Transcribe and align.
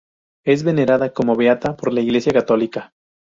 Es 0.43 0.63
venerada 0.63 1.13
como 1.13 1.35
beata 1.35 1.77
por 1.77 1.93
la 1.93 2.01
Iglesia 2.01 2.33
Católica. 2.33 2.91